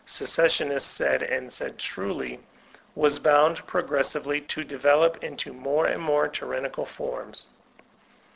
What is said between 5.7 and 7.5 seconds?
and more tyrannical forms.